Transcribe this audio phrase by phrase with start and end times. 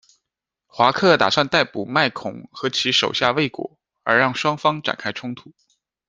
[0.65, 5.53] 华克打算逮捕麦孔和其手下未果，而让双方展开冲突。